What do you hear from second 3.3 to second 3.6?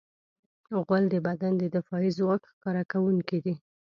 دی.